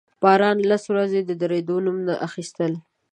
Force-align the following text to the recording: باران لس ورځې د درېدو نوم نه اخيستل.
باران 0.21 0.57
لس 0.69 0.83
ورځې 0.91 1.19
د 1.23 1.31
درېدو 1.41 1.75
نوم 1.85 1.97
نه 2.07 2.13
اخيستل. 2.27 2.73